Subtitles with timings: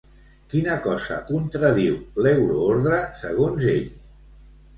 [0.53, 3.87] Quina cosa contradiu l'euroordre segons ell?